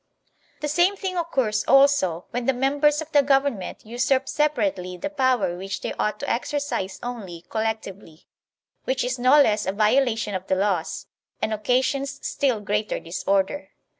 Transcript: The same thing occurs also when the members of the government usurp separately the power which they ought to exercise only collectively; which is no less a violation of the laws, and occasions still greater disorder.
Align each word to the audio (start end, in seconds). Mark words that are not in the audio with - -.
The 0.61 0.67
same 0.67 0.95
thing 0.95 1.15
occurs 1.15 1.63
also 1.67 2.25
when 2.31 2.47
the 2.47 2.53
members 2.53 3.03
of 3.03 3.11
the 3.11 3.21
government 3.21 3.85
usurp 3.85 4.27
separately 4.27 4.97
the 4.97 5.11
power 5.11 5.55
which 5.55 5.81
they 5.81 5.93
ought 5.93 6.19
to 6.21 6.27
exercise 6.27 6.99
only 7.03 7.45
collectively; 7.49 8.25
which 8.85 9.03
is 9.03 9.19
no 9.19 9.39
less 9.39 9.67
a 9.67 9.71
violation 9.71 10.33
of 10.33 10.47
the 10.47 10.55
laws, 10.55 11.05
and 11.39 11.53
occasions 11.53 12.17
still 12.27 12.61
greater 12.61 12.99
disorder. 12.99 13.69